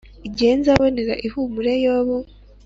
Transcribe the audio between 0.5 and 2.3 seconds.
nzabonera ihumure yobu